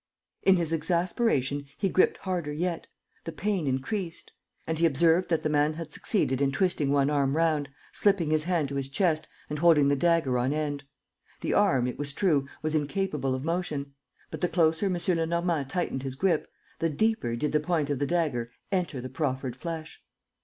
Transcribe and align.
In 0.47 0.55
his 0.55 0.73
exasperation, 0.73 1.67
he 1.77 1.87
gripped 1.87 2.17
harder 2.17 2.51
yet: 2.51 2.87
the 3.23 3.31
pain 3.31 3.67
increased! 3.67 4.31
And 4.65 4.79
he 4.79 4.85
observed 4.87 5.29
that 5.29 5.43
the 5.43 5.47
man 5.49 5.73
had 5.73 5.93
succeeded 5.93 6.41
in 6.41 6.51
twisting 6.51 6.89
one 6.89 7.11
arm 7.11 7.37
round, 7.37 7.69
slipping 7.91 8.31
his 8.31 8.45
hand 8.45 8.69
to 8.69 8.77
his 8.77 8.89
chest 8.89 9.27
and 9.47 9.59
holding 9.59 9.89
the 9.89 9.95
dagger 9.95 10.39
on 10.39 10.53
end. 10.53 10.85
The 11.41 11.53
arm, 11.53 11.85
it 11.85 11.99
was 11.99 12.13
true, 12.13 12.47
was 12.63 12.73
incapable 12.73 13.35
of 13.35 13.45
motion; 13.45 13.93
but 14.31 14.41
the 14.41 14.49
closer 14.49 14.87
M. 14.87 14.95
Lenormand 14.97 15.69
tightened 15.69 16.01
his 16.01 16.15
grip, 16.15 16.47
the 16.79 16.89
deeper 16.89 17.35
did 17.35 17.51
the 17.51 17.59
point 17.59 17.91
of 17.91 17.99
the 17.99 18.07
dagger 18.07 18.49
enter 18.71 19.01
the 19.01 19.07
proffered 19.09 19.55
flesh. 19.55 20.01